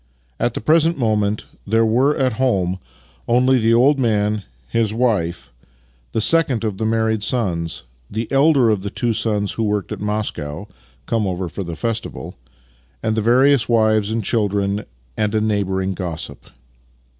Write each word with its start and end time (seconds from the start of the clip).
At 0.39 0.55
the 0.55 0.61
present 0.61 0.97
mom.ent 0.97 1.45
there 1.67 1.85
were 1.85 2.17
at 2.17 2.33
home 2.41 2.79
only 3.27 3.59
the 3.59 3.73
Master 3.75 3.85
and 3.87 3.99
Man 3.99 4.21
25 4.31 4.31
old 4.31 4.31
man, 4.39 4.43
his 4.67 4.93
wife, 4.95 5.51
the 6.11 6.19
second 6.21 6.63
of 6.63 6.77
the 6.79 6.85
married 6.87 7.21
sons, 7.23 7.83
the 8.09 8.27
elder 8.31 8.71
of 8.71 8.81
the 8.81 8.89
two 8.89 9.13
sons 9.13 9.51
who 9.51 9.63
worked 9.63 9.91
at 9.91 10.01
Moscow 10.01 10.67
(come 11.05 11.27
over 11.27 11.47
for 11.47 11.63
the 11.63 11.75
festival), 11.75 12.33
the 13.03 13.21
various 13.21 13.69
wives 13.69 14.09
and 14.09 14.23
children, 14.23 14.85
and 15.15 15.35
a 15.35 15.39
neighbouring 15.39 15.93
gossip. 15.93 16.47